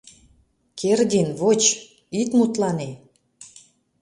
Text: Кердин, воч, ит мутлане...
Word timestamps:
Кердин, 0.79 1.29
воч, 1.39 1.61
ит 2.19 2.29
мутлане... 2.37 2.89